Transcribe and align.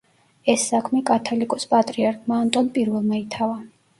ეს 0.53 0.63
საქმე 0.69 1.01
კათალიკოს– 1.09 1.67
პატრიარქმა, 1.75 2.39
ანტონ 2.45 2.71
პირველმა 2.79 3.21
ითავა. 3.23 3.63